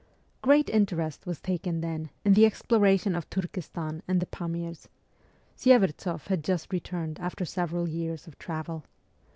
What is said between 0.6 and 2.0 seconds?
interest was taken